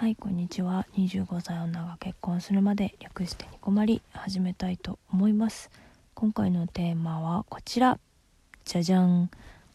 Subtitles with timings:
[0.00, 0.86] はいこんにちは。
[0.96, 5.70] 25歳女が結婚するまで略してに困り始めたいと思います。
[6.14, 7.98] 今回のテーマはこちら。
[8.64, 9.30] じゃじゃん。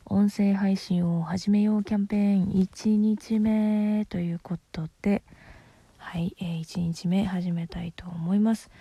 [0.06, 2.48] 音声配信を始めようキャンペーン。
[2.54, 5.22] 1日目ということで。
[5.98, 8.72] はい、えー、1日目始めたいと思います。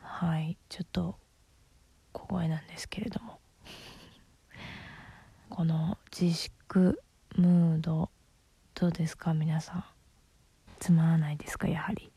[0.00, 1.14] はいちょっと
[2.12, 3.38] 小声なんですけれども。
[5.50, 7.00] この自粛
[7.36, 8.10] ムード
[8.74, 9.34] どうですか？
[9.34, 9.97] 皆さん。
[10.78, 12.10] つまらないですかやはり。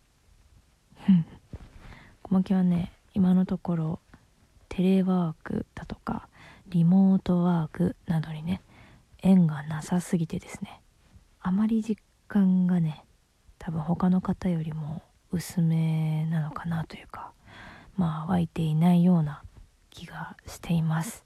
[2.23, 3.99] 小牧はね今のところ
[4.69, 6.27] テレワークだとか
[6.67, 8.61] リモートワークなどにね
[9.21, 10.81] 縁がなさすぎてですね。
[11.41, 13.03] あまり実感がね
[13.57, 17.31] 多分他の方よりも薄めなのかなというか
[17.97, 19.43] まあ湧いていないような
[19.89, 21.25] 気がしています。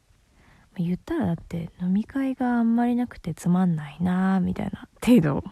[0.78, 5.44] 言ったらだって飲み会があんまりなくてつまんないなーみたいな程度。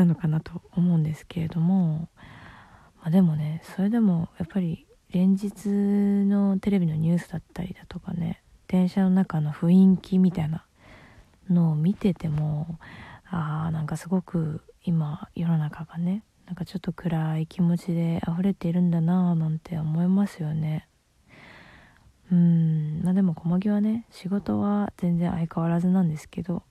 [0.00, 2.08] なのかなと思うんですけれども、
[3.00, 10.64] まあ、でもねそれでもやっぱり連日のテレビのニュースだったりだとかね電車の中の雰囲気みたいな
[11.50, 12.78] のを見てても
[13.28, 20.88] あーなんかすごく今世の中がねなんかちょっと暗い気持ちで溢れているんだなぁなんて思いますよね。
[22.32, 26.62] うんまあでも小麦はね仕事は全然相変わらずなんですけど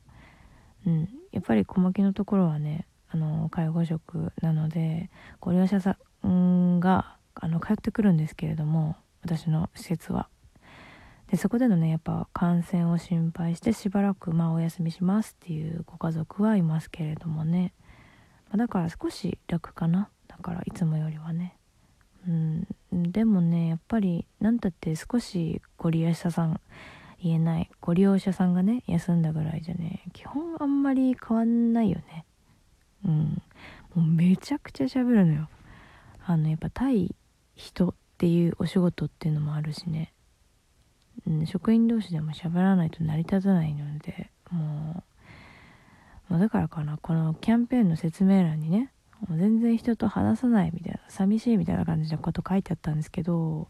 [0.88, 10.28] うんやっぱり小牧のところはねあの介護職なのでご利用者さんがあの通ってくるんですけれども私の施設は。
[11.28, 17.74] でそこでのねやっぱ感染を心配してしばらくまあお休みしますっていうご家族はいますけれどもね、
[18.50, 20.10] まあ、だから少し楽かな。
[20.28, 21.56] だからいつもよりはね。
[22.28, 22.68] うん。
[22.92, 26.60] でもねやっぱり何たって少しご利用者さん
[27.22, 32.04] 言えないご利用者さんがね休んだぐらいじゃね基本あんまり変わんないよね。
[33.10, 33.42] うん。
[33.96, 35.50] もうめちゃくちゃ喋るのよ。
[36.26, 37.16] あのやっぱ対
[37.56, 40.14] 人っていうお仕事っていうのもあるしね、
[41.28, 45.04] うん、職員同士でも喋らないと成り立たないのでも
[46.30, 46.98] う、まあ、だからかな。
[46.98, 48.92] このキャンペーンの説明欄にね
[49.28, 53.67] もう全然人と話さないみたいな寂しいみたいな感じのこと書いてあったんですけど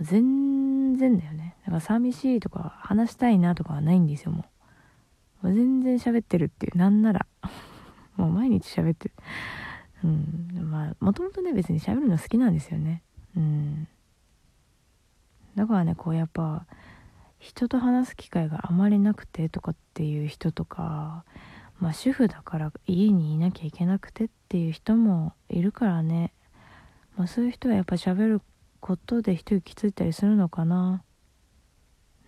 [0.00, 1.56] 全然だよね。
[1.64, 4.44] だから寂しいとか話したいなとかはないんですよも
[5.44, 7.26] う全然喋ってるっていうなんなら。
[8.16, 9.14] もう毎日喋ってる。
[10.04, 10.70] うん。
[10.70, 13.02] まあもともとね別に喋るの好きなんですよね。
[13.36, 13.88] うん。
[15.54, 16.66] だからねこうやっぱ
[17.38, 21.24] 人と話す機会があまりなくてとかっていう人とか
[21.80, 26.32] まあ主婦だから家にいなきゃいけなくてっていう人もいるからね。
[27.16, 28.42] まあそういう人はやっぱ喋る
[28.80, 31.02] ことで一息ついたりするのかな。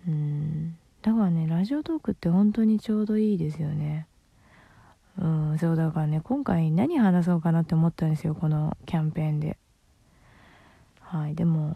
[0.07, 0.77] うん。
[1.03, 4.08] だからねラジオトークって本当にちょうどいいですよね。
[5.19, 9.59] うんそうだからね今回何話そうかなって思ったんですよこのキャンペーンで。
[11.01, 11.75] はいでも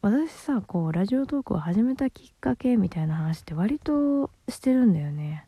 [0.00, 5.46] 私さこうラジオトークを始めたきっかけみたいな話って割としてるんだよね。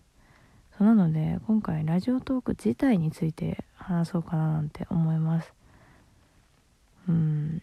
[0.79, 5.53] そうなので今回ラジオトーク自体について話そうかななんて思います。
[7.09, 7.63] うん。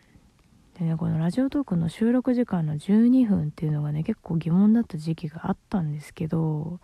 [0.78, 6.80] でねこのラジオトークの収録時間の12分っていうのがね結構疑問だった時期があったんですけど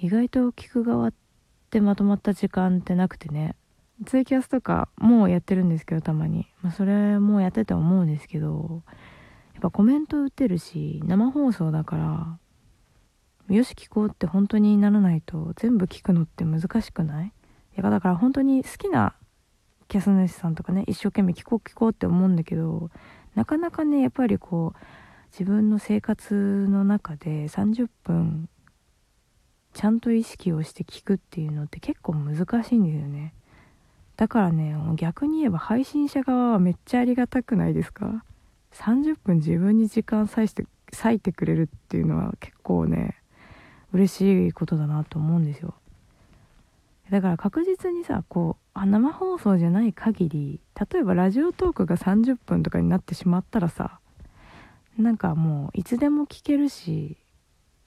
[0.00, 1.14] 意外と聞く側っ
[1.70, 3.56] てまとまった時間ってなくてね。
[4.06, 8.84] ツイキャスとかもうやってるんですけどたまに、まあ、それもやってて思うんですけど
[9.54, 12.38] やっぱコメント打てるし生放送だか
[13.48, 17.26] らよし聞こうって本当にならないと全部聞くのって難しくない？
[17.26, 17.30] い
[17.74, 19.16] やだから本当に好きな
[19.88, 22.90] キャス主さんとかね一生懸命聞こう聞こうって思うんだけど
[23.34, 24.78] なかなかねやっぱりこう
[25.32, 28.48] 自分の生活の中で30分
[29.78, 32.34] ちゃんと意識をして聞くっていうのって結構難
[32.64, 33.32] しいんですよね。
[34.16, 38.24] だからね逆に言えば配信者側はめっちゃありがたくないですか
[38.72, 40.66] ？30分自分に時間割いて
[41.00, 43.22] 割いてくれるっていうのは結構ね
[43.92, 45.74] 嬉しいことだなと思うんですよ。
[47.12, 54.00] だから確実にさこうあ生放送じゃない限り例えばラジオトークが30分とかになってしまったらさ
[54.98, 57.16] なんかもういつでも聞けるし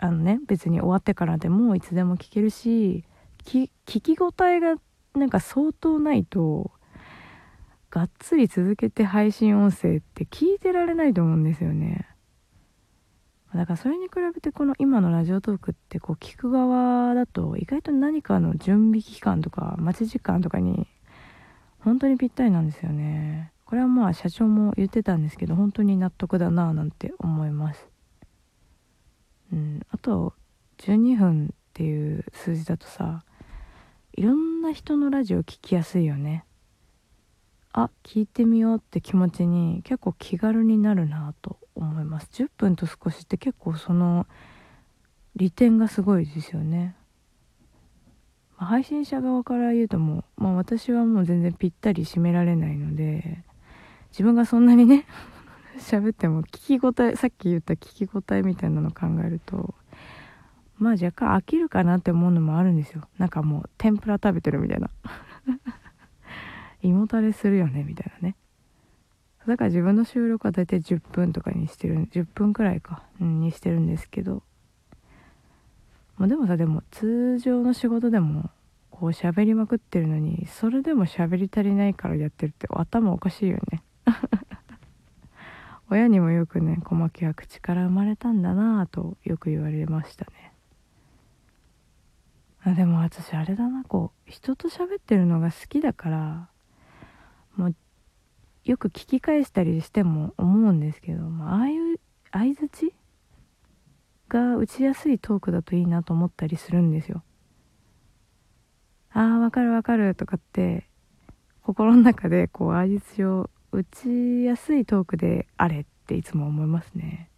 [0.01, 3.05] あのね別に終わってからでもいつでも聞けるし
[3.45, 4.75] 聞き応えが
[5.13, 6.71] なんか相当ないと
[7.91, 12.07] がっつり続けて配信音声って聞いてられないと思うんですよね。
[13.53, 20.87] だからそれに比べてこの今のラジオトークってこう聞く側だと意外と何かの準備期間とか待ち時間とかに
[21.79, 23.51] 本当にぴったりなんですよね。
[23.65, 27.87] これはまあ社長も言ってたんですけど本当に納得だなぁなんて思います。
[29.51, 29.80] うん。
[30.01, 30.33] と
[30.79, 33.23] 12分っていう数字だとさ
[34.13, 36.45] いろんな人のラジオ聞きやすいよね。
[37.73, 42.29] あ聞いてみようって気持ちに結構気軽になるなと思います。
[42.33, 44.27] 10分と少しって結構その
[45.35, 46.95] 利点がすごいですよね、
[48.57, 53.43] まあ、配信者側から言うともう、まあ、私はもう全然ぴったり締められないので
[54.11, 55.05] 自分がそんなにね
[55.79, 59.73] 喋っても聞き応えさっき言った聞き応えみたいなの考えると
[60.81, 63.07] まあ若干飽きるかなって思うのもあるんですよ。
[63.19, 64.89] なんかもう天ぷら食べてるみたいな。
[66.81, 68.35] 胃もたれするよねみたいなね。
[69.47, 72.07] だから自分の収録は大体10分とかにしてる。
[72.11, 74.41] 10分くらいか、うん、にしてるんですけど。
[76.17, 78.49] まあでもさでも通常の仕事でも
[78.89, 83.83] こう喋りまくってるのにそれでも喋り足りないからやってるって頭おかしいよね。
[85.91, 90.50] 親にもよくね小牧は口から生まれたんだなぁとよく言われましたね。
[92.63, 96.49] あでも私あれだなこう人と喋ってるのが好きだから
[97.55, 97.75] もう
[98.63, 101.99] よく聞き返したりしても思うんですけど、まあ、あいう
[102.31, 102.93] 相づち
[104.29, 107.23] が打ちやすいトークだといいなと思ったりするんですよ。
[109.13, 110.87] ああわかるわかるとかって
[111.63, 117.29] 心の中でこう相づちを打ちやすいトークであれっていつも思いますね。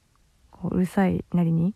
[0.51, 1.73] こううるさいなりに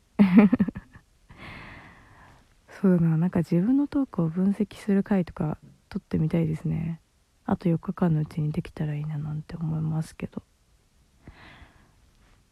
[2.79, 5.57] そうだななんか自分のトークを分析する回とか
[5.89, 7.00] 撮ってみたいですね。
[7.45, 10.44] あと4日間のうちにできたらいいななんて思いますけど。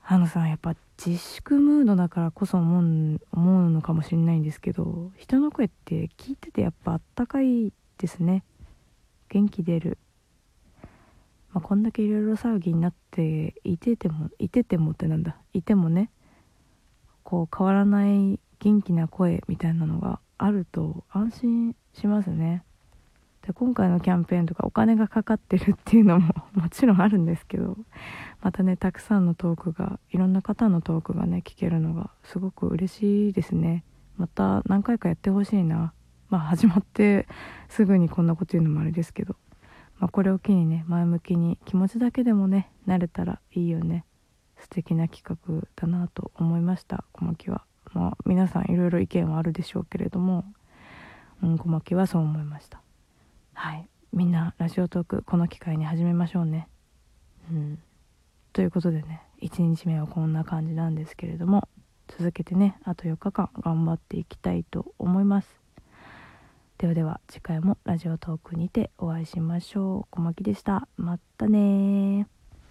[0.08, 8.44] あのさやっぱ自粛ムードだからこそ思う思うのかもしれないんですけど人の声って聞いててやっぱあったかいですね。
[9.30, 9.98] 元気出る、
[11.54, 15.38] まあ、こんだけいろいろ騒ぎになっていててもいててもってなんだ。
[15.54, 16.10] いてもね
[17.24, 22.64] こう変わらない元気な声みたいなのがあると安心しますね。
[23.46, 27.78] で今回のキャンペーンとかお金がかかってるっていうのも もちろんあるんですけど
[28.42, 33.84] またねたくさんのトークがいろんな方のトークがね聞けるのがすごく嬉しいですね。
[34.18, 35.94] また何回かやってほしいな。
[36.30, 37.28] まあ始まって
[37.70, 39.36] すぐにこんなこと言うのもあれですけど、
[40.00, 44.06] まあ、これを機にね前向きに気持ちだけでもね慣れたらいいよね。
[44.58, 47.04] 素敵な企画だなと思いました。
[47.12, 47.64] 小牧は。
[47.96, 50.46] まあ皆さんいろいろ意見はあるでしょうけれども、
[51.42, 52.82] うん、小牧はそう思いました。
[53.54, 53.88] はい。
[54.14, 56.68] みんなラジオトークこの機会に始めましょうね。
[57.50, 57.80] うん。
[58.52, 61.68] ということでね1日目はこんな感じなんですけれども
[62.08, 65.48] 続けてねあと4日間頑張っていきたいと思います。
[66.78, 70.08] ではでは次回もラジオトークにてお会いしましょう。
[70.12, 70.90] 小牧でした。
[70.98, 72.28] またね